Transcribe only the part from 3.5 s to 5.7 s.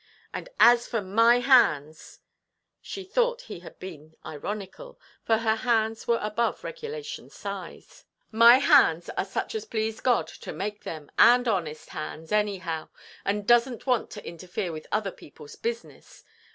had been ironical, for her